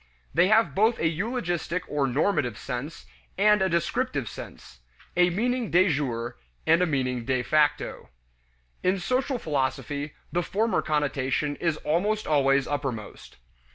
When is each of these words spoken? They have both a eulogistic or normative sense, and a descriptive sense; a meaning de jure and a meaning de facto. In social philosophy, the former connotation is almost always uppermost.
They 0.33 0.47
have 0.47 0.73
both 0.73 0.97
a 0.97 1.07
eulogistic 1.07 1.83
or 1.87 2.07
normative 2.07 2.57
sense, 2.57 3.05
and 3.37 3.61
a 3.61 3.69
descriptive 3.69 4.27
sense; 4.27 4.79
a 5.15 5.29
meaning 5.29 5.69
de 5.69 5.89
jure 5.89 6.37
and 6.65 6.81
a 6.81 6.87
meaning 6.87 7.23
de 7.23 7.43
facto. 7.43 8.09
In 8.81 8.97
social 8.97 9.37
philosophy, 9.37 10.15
the 10.31 10.41
former 10.41 10.81
connotation 10.81 11.55
is 11.57 11.77
almost 11.77 12.25
always 12.25 12.65
uppermost. 12.67 13.37